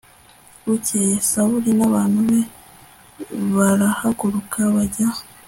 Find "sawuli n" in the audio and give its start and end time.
1.29-1.81